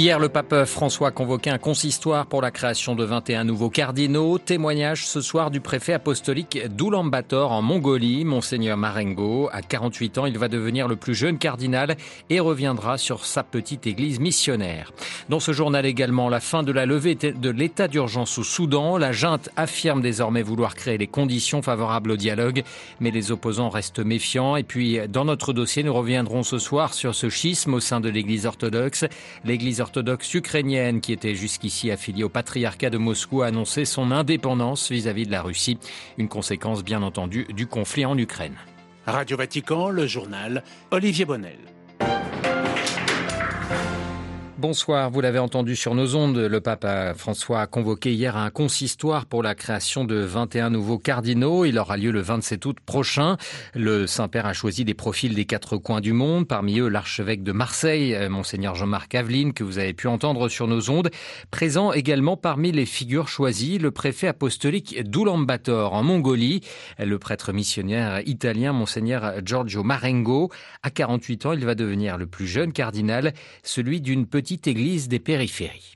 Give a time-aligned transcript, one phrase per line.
[0.00, 4.38] Hier, le pape François a convoqué un consistoire pour la création de 21 nouveaux cardinaux.
[4.38, 9.50] Témoignage ce soir du préfet apostolique d'Oulan-Bator en Mongolie, Monseigneur Marengo.
[9.52, 11.98] À 48 ans, il va devenir le plus jeune cardinal
[12.30, 14.90] et reviendra sur sa petite église missionnaire.
[15.28, 18.96] Dans ce journal également, la fin de la levée de l'état d'urgence au Soudan.
[18.96, 22.62] La junte affirme désormais vouloir créer les conditions favorables au dialogue,
[23.00, 24.56] mais les opposants restent méfiants.
[24.56, 28.08] Et puis, dans notre dossier, nous reviendrons ce soir sur ce schisme au sein de
[28.08, 29.04] l'église orthodoxe.
[29.44, 34.12] L'église orthodoxe orthodoxe ukrainienne qui était jusqu'ici affiliée au patriarcat de Moscou a annoncé son
[34.12, 35.78] indépendance vis-à-vis de la Russie,
[36.16, 38.54] une conséquence bien entendu du conflit en Ukraine.
[39.04, 41.58] Radio Vatican, le journal Olivier Bonnel.
[44.60, 49.24] Bonsoir, vous l'avez entendu sur nos ondes, le pape François a convoqué hier un consistoire
[49.24, 51.64] pour la création de 21 nouveaux cardinaux.
[51.64, 53.38] Il aura lieu le 27 août prochain.
[53.74, 57.52] Le Saint-Père a choisi des profils des quatre coins du monde, parmi eux l'archevêque de
[57.52, 61.08] Marseille, euh, monseigneur Jean-Marc Aveline, que vous avez pu entendre sur nos ondes.
[61.50, 66.60] Présent également parmi les figures choisies, le préfet apostolique d'Oulan-Bator en Mongolie,
[66.98, 70.50] le prêtre missionnaire italien monseigneur Giorgio Marengo.
[70.82, 75.18] À 48 ans, il va devenir le plus jeune cardinal, celui d'une petite église des
[75.18, 75.94] périphéries.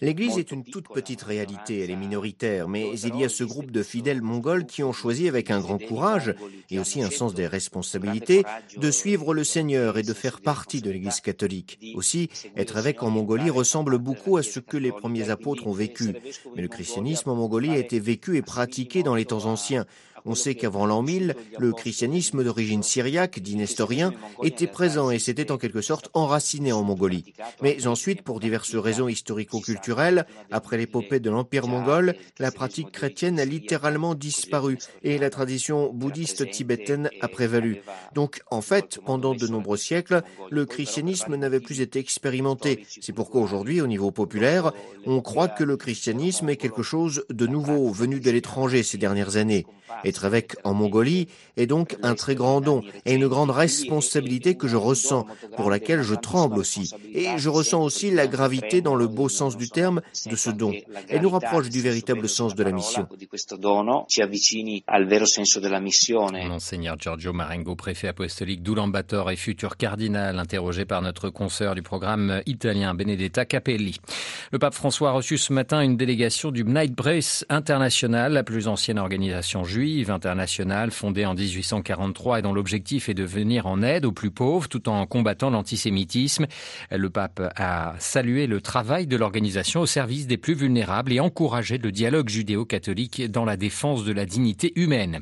[0.00, 3.70] L'Église est une toute petite réalité, elle est minoritaire, mais il y a ce groupe
[3.70, 6.34] de fidèles mongols qui ont choisi avec un grand courage
[6.70, 8.44] et aussi un sens des responsabilités
[8.76, 11.78] de suivre le Seigneur et de faire partie de l'Église catholique.
[11.94, 16.14] Aussi, être évêque en Mongolie ressemble beaucoup à ce que les premiers apôtres ont vécu.
[16.54, 19.86] Mais le christianisme en Mongolie a été vécu et pratiqué dans les temps anciens.
[20.24, 25.50] On sait qu'avant l'an 1000, le christianisme d'origine syriaque, dit nestorien, était présent et s'était
[25.50, 27.34] en quelque sorte enraciné en Mongolie.
[27.62, 33.44] Mais ensuite, pour diverses raisons historico-culturelles, après l'épopée de l'Empire mongol, la pratique chrétienne a
[33.44, 37.82] littéralement disparu et la tradition bouddhiste tibétaine a prévalu.
[38.14, 42.86] Donc, en fait, pendant de nombreux siècles, le christianisme n'avait plus été expérimenté.
[43.00, 44.72] C'est pourquoi aujourd'hui, au niveau populaire,
[45.06, 49.36] on croit que le christianisme est quelque chose de nouveau venu de l'étranger ces dernières
[49.36, 49.66] années.
[50.12, 54.68] Être évêque en Mongolie est donc un très grand don et une grande responsabilité que
[54.68, 55.24] je ressens,
[55.56, 56.92] pour laquelle je tremble aussi.
[57.14, 60.74] Et je ressens aussi la gravité dans le beau sens du terme de ce don.
[61.08, 63.08] Elle nous rapproche du véritable sens de la mission.
[66.46, 72.42] Monseigneur Giorgio Marengo, préfet apostolique d'Oulan-Bator et futur cardinal, interrogé par notre consoeur du programme
[72.44, 73.98] italien Benedetta Capelli.
[74.50, 78.98] Le pape François a reçu ce matin une délégation du Brace International, la plus ancienne
[78.98, 84.12] organisation juive internationale fondée en 1843 et dont l'objectif est de venir en aide aux
[84.12, 86.46] plus pauvres tout en combattant l'antisémitisme.
[86.90, 91.78] Le pape a salué le travail de l'organisation au service des plus vulnérables et encouragé
[91.78, 95.20] le dialogue judéo-catholique dans la défense de la dignité humaine.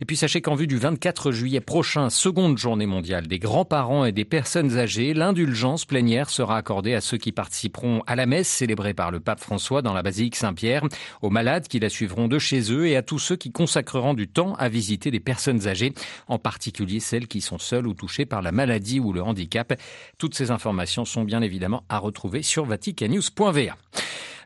[0.00, 4.12] Et puis sachez qu'en vue du 24 juillet prochain, seconde journée mondiale des grands-parents et
[4.12, 8.94] des personnes âgées, l'indulgence plénière sera accordée à ceux qui participeront à la messe célébrée
[8.94, 10.84] par le pape François dans la basilique Saint-Pierre,
[11.22, 14.28] aux malades qui la suivront de chez eux et à tous ceux qui consacreront du
[14.28, 15.94] temps à visiter des personnes âgées,
[16.26, 19.72] en particulier celles qui sont seules ou touchées par la maladie ou le handicap.
[20.18, 23.76] Toutes ces informations sont bien évidemment à retrouver sur vaticanews.va.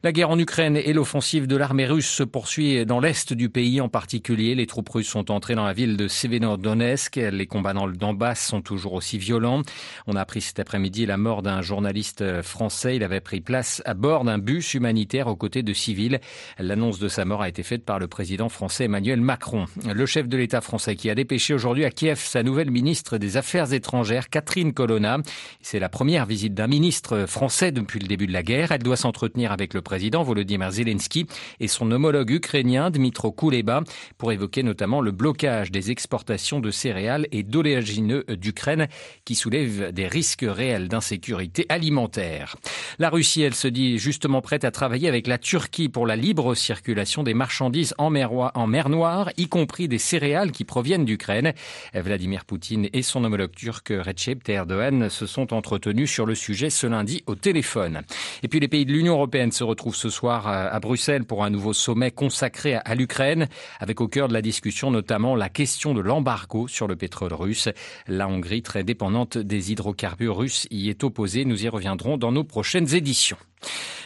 [0.04, 3.80] La guerre en Ukraine et l'offensive de l'armée russe se poursuit dans l'est du pays
[3.80, 4.56] en particulier.
[4.56, 7.14] Les troupes russes sont entrées dans la ville de Severodonetsk.
[7.14, 9.62] Les combats dans le Donbass sont toujours aussi violents.
[10.08, 12.96] On a appris cet après-midi la mort d'un journaliste français.
[12.96, 16.18] Il avait pris place à bord d'un bus humanitaire aux côtés de civils.
[16.58, 19.66] L'annonce de sa mort a été faite par le président français Emmanuel Macron.
[19.86, 23.36] Le chef de l'État français qui a dépêché aujourd'hui à Kiev sa nouvelle ministre des
[23.36, 25.18] Affaires étrangères, Catherine Colonna.
[25.60, 28.72] C'est la première visite d'un ministre français depuis le début de la guerre.
[28.72, 31.26] Elle doit s'entretenir avec le président Volodymyr Zelensky
[31.60, 33.82] et son homologue ukrainien Dmitro Kuleba
[34.16, 38.88] pour évoquer notamment le blocage des exportations de céréales et d'oléagineux d'Ukraine
[39.26, 42.56] qui soulèvent des risques réels d'insécurité alimentaire.
[42.98, 46.54] La Russie, elle se dit justement prête à travailler avec la Turquie pour la libre
[46.54, 51.52] circulation des marchandises en mer, en mer Noire, y compris des céréales qui proviennent d'Ukraine.
[51.92, 56.70] Vladimir Poutine et son homologue turc Recep Tayyip Erdogan se sont entretenus sur le sujet
[56.70, 58.00] ce lundi au téléphone.
[58.42, 61.42] Et puis les pays de l'Union européenne se retrouvent retrouve ce soir à Bruxelles pour
[61.42, 63.48] un nouveau sommet consacré à l'Ukraine,
[63.80, 67.68] avec au cœur de la discussion notamment la question de l'embargo sur le pétrole russe.
[68.06, 71.44] La Hongrie, très dépendante des hydrocarbures russes, y est opposée.
[71.44, 73.38] Nous y reviendrons dans nos prochaines éditions.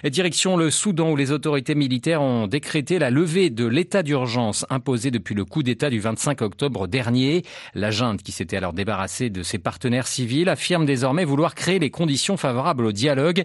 [0.04, 5.10] Direction le Soudan où les autorités militaires ont décrété la levée de l'état d'urgence imposé
[5.10, 7.42] depuis le coup d'État du 25 octobre dernier.
[7.74, 11.90] La junte, qui s'était alors débarrassée de ses partenaires civils, affirme désormais vouloir créer les
[11.90, 13.44] conditions favorables au dialogue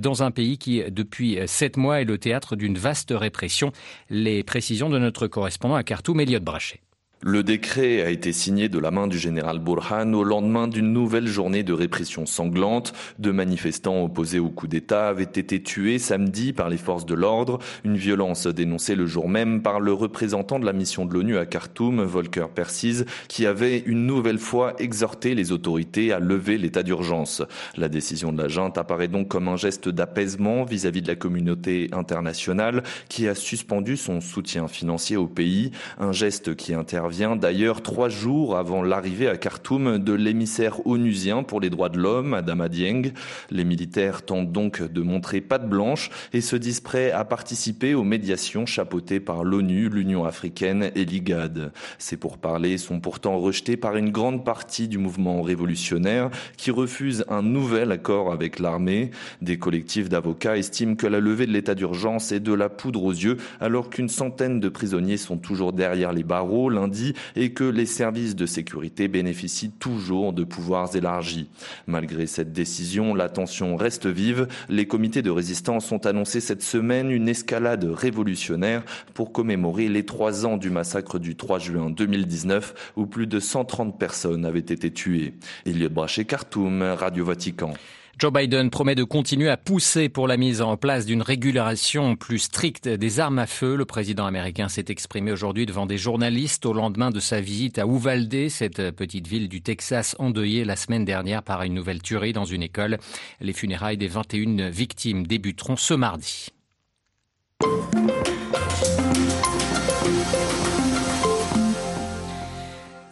[0.00, 3.72] dans un pays qui, depuis sept mois, est le théâtre d'une vaste répression.
[4.10, 6.80] Les précisions de notre correspondant à Khartoum, Elliot Brachet.
[7.24, 11.28] Le décret a été signé de la main du général Burhan au lendemain d'une nouvelle
[11.28, 12.94] journée de répression sanglante.
[13.20, 17.60] Deux manifestants opposés au coup d'État avaient été tués samedi par les forces de l'ordre,
[17.84, 21.46] une violence dénoncée le jour même par le représentant de la mission de l'ONU à
[21.46, 27.40] Khartoum, Volker Persiz, qui avait une nouvelle fois exhorté les autorités à lever l'état d'urgence.
[27.76, 31.88] La décision de la junte apparaît donc comme un geste d'apaisement vis-à-vis de la communauté
[31.92, 35.70] internationale qui a suspendu son soutien financier au pays,
[36.00, 41.42] un geste qui intervient vient d'ailleurs trois jours avant l'arrivée à Khartoum de l'émissaire onusien
[41.42, 43.12] pour les droits de l'homme, Adama Dieng.
[43.50, 48.02] Les militaires tentent donc de montrer patte blanche et se disent prêts à participer aux
[48.02, 51.72] médiations chapeautées par l'ONU, l'Union africaine et l'IGAD.
[51.98, 57.42] Ces pourparlers sont pourtant rejetés par une grande partie du mouvement révolutionnaire qui refuse un
[57.42, 59.10] nouvel accord avec l'armée.
[59.42, 63.12] Des collectifs d'avocats estiment que la levée de l'état d'urgence est de la poudre aux
[63.12, 66.70] yeux alors qu'une centaine de prisonniers sont toujours derrière les barreaux.
[66.70, 67.01] Lundi,
[67.36, 71.48] et que les services de sécurité bénéficient toujours de pouvoirs élargis.
[71.86, 74.48] Malgré cette décision, la tension reste vive.
[74.68, 78.82] Les comités de résistance ont annoncé cette semaine une escalade révolutionnaire
[79.14, 83.98] pour commémorer les trois ans du massacre du 3 juin 2019 où plus de 130
[83.98, 85.34] personnes avaient été tuées.
[85.66, 87.74] Elliot Brachet, Khartoum, Radio Vatican.
[88.18, 92.38] Joe Biden promet de continuer à pousser pour la mise en place d'une régulation plus
[92.38, 93.74] stricte des armes à feu.
[93.74, 97.86] Le président américain s'est exprimé aujourd'hui devant des journalistes au lendemain de sa visite à
[97.86, 102.44] Uvalde, cette petite ville du Texas endeuillée la semaine dernière par une nouvelle tuerie dans
[102.44, 102.98] une école.
[103.40, 106.50] Les funérailles des 21 victimes débuteront ce mardi.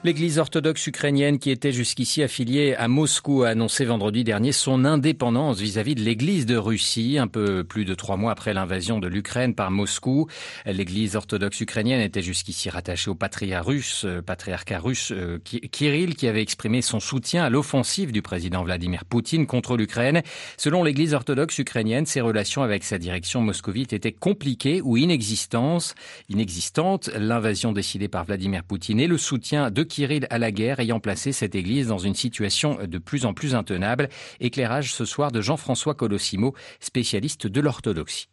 [0.03, 5.61] L'église orthodoxe ukrainienne, qui était jusqu'ici affiliée à Moscou, a annoncé vendredi dernier son indépendance
[5.61, 9.55] vis-à-vis de l'église de Russie, un peu plus de trois mois après l'invasion de l'Ukraine
[9.55, 10.27] par Moscou.
[10.65, 16.29] L'église orthodoxe ukrainienne était jusqu'ici rattachée au patriarcat russe, euh, patriarcat russe euh, Kirill, qui
[16.29, 20.23] avait exprimé son soutien à l'offensive du président Vladimir Poutine contre l'Ukraine.
[20.57, 25.95] Selon l'église orthodoxe ukrainienne, ses relations avec sa direction moscovite étaient compliquées ou inexistantes.
[26.31, 31.33] L'invasion décidée par Vladimir Poutine et le soutien de Kirill à la guerre ayant placé
[31.33, 34.09] cette église dans une situation de plus en plus intenable.
[34.41, 38.29] Éclairage ce soir de Jean-François Colossimo, spécialiste de l'orthodoxie.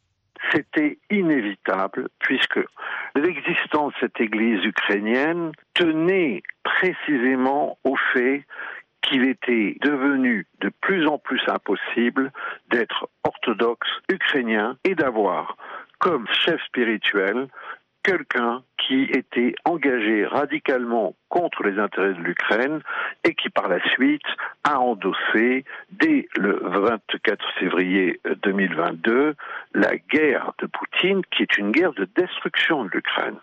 [0.53, 2.59] C'était inévitable puisque
[3.15, 8.45] l'existence de cette église ukrainienne tenait précisément au fait
[9.01, 12.31] qu'il était devenu de plus en plus impossible
[12.69, 15.57] d'être orthodoxe ukrainien et d'avoir
[15.99, 17.47] comme chef spirituel
[18.07, 22.79] quelqu'un qui était engagé radicalement contre les intérêts de l'Ukraine
[23.25, 24.25] et qui par la suite
[24.63, 29.35] a endossé dès le 24 février 2022
[29.73, 33.35] la guerre de Poutine qui est une guerre de destruction de l'Ukraine.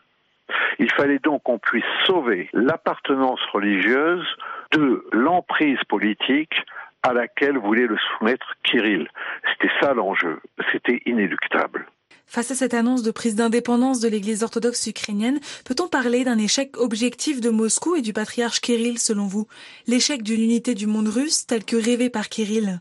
[0.78, 4.26] Il fallait donc qu'on puisse sauver l'appartenance religieuse
[4.72, 6.56] de l'emprise politique
[7.02, 9.08] à laquelle voulait le soumettre Kirill.
[9.52, 10.40] C'était ça l'enjeu,
[10.72, 11.86] c'était inéluctable.
[12.26, 16.76] Face à cette annonce de prise d'indépendance de l'Église orthodoxe ukrainienne, peut-on parler d'un échec
[16.78, 19.46] objectif de Moscou et du patriarche Kirill selon vous?
[19.86, 22.80] L'échec d'une unité du monde russe tel que rêvé par Kirill?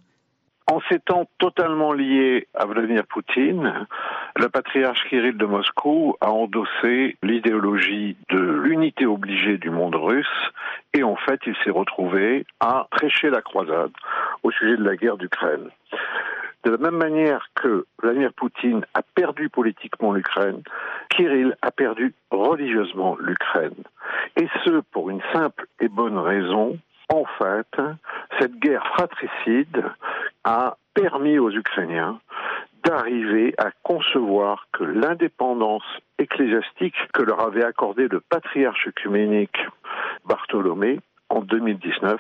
[0.72, 3.86] En s'étant totalement lié à Vladimir Poutine,
[4.38, 10.26] le patriarche Kirill de Moscou a endossé l'idéologie de l'unité obligée du monde russe
[10.94, 13.92] et en fait il s'est retrouvé à prêcher la croisade
[14.44, 15.70] au sujet de la guerre d'Ukraine.
[16.64, 20.62] De la même manière que Vladimir Poutine a perdu politiquement l'Ukraine,
[21.10, 23.84] Kirill a perdu religieusement l'Ukraine.
[24.38, 26.78] Et ce, pour une simple et bonne raison.
[27.10, 27.82] En fait,
[28.40, 29.84] cette guerre fratricide
[30.46, 32.20] a permis aux Ukrainiens
[32.84, 35.84] d'arriver à concevoir que l'indépendance
[36.18, 39.58] ecclésiastique que leur avait accordé le patriarche œcuménique
[40.26, 42.20] Bartholomé en 2019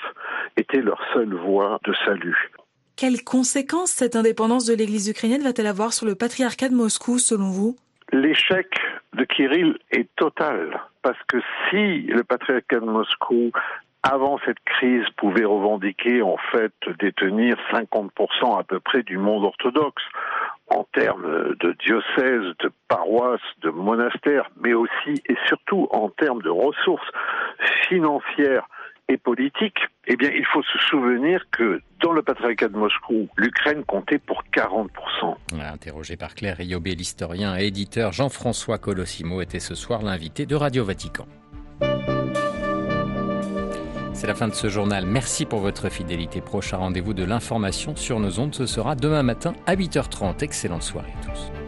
[0.57, 2.51] était leur seule voie de salut.
[2.95, 7.49] Quelles conséquences cette indépendance de l'Église ukrainienne va-t-elle avoir sur le patriarcat de Moscou, selon
[7.49, 7.75] vous?
[8.11, 8.67] L'échec
[9.13, 11.37] de Kirill est total, parce que
[11.69, 13.51] si le patriarcat de Moscou
[14.03, 20.03] avant cette crise, pouvait revendiquer en fait détenir 50% à peu près du monde orthodoxe
[20.67, 26.49] en termes de diocèses, de paroisses, de monastères, mais aussi et surtout en termes de
[26.49, 27.09] ressources
[27.87, 28.67] financières
[29.09, 33.83] et politique, eh bien, il faut se souvenir que dans le patriarcat de Moscou, l'Ukraine
[33.85, 34.89] comptait pour 40%.
[35.59, 40.83] Interrogé par Claire Riobé, l'historien et éditeur Jean-François Colossimo était ce soir l'invité de Radio
[40.83, 41.27] Vatican.
[44.13, 45.05] C'est la fin de ce journal.
[45.05, 46.39] Merci pour votre fidélité.
[46.39, 50.43] Prochain rendez-vous de l'information sur nos ondes, ce sera demain matin à 8h30.
[50.43, 51.62] Excellente soirée à tous.